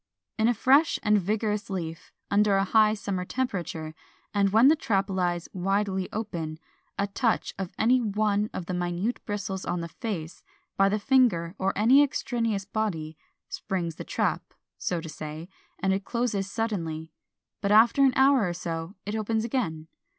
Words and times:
In 0.39 0.47
a 0.47 0.55
fresh 0.55 0.97
and 1.03 1.19
vigorous 1.21 1.69
leaf, 1.69 2.11
under 2.31 2.55
a 2.57 2.63
high 2.63 2.95
summer 2.95 3.23
temperature, 3.23 3.93
and 4.33 4.49
when 4.49 4.67
the 4.67 4.75
trap 4.75 5.11
lies 5.11 5.47
widely 5.53 6.09
open, 6.11 6.57
a 6.97 7.05
touch 7.05 7.53
of 7.59 7.71
any 7.77 8.01
one 8.01 8.49
of 8.51 8.65
the 8.65 8.73
minute 8.73 9.23
bristles 9.27 9.63
on 9.63 9.81
the 9.81 9.87
face, 9.87 10.41
by 10.75 10.89
the 10.89 10.97
finger 10.97 11.53
or 11.59 11.71
any 11.75 12.01
extraneous 12.01 12.65
body, 12.65 13.15
springs 13.47 13.97
the 13.97 14.03
trap 14.03 14.55
(so 14.79 15.01
to 15.01 15.07
say), 15.07 15.47
and 15.77 15.93
it 15.93 16.03
closes 16.03 16.49
suddenly; 16.49 17.11
but 17.61 17.71
after 17.71 18.03
an 18.03 18.13
hour 18.15 18.49
or 18.49 18.53
so 18.53 18.95
it 19.05 19.15
opens 19.15 19.45
again. 19.45 19.87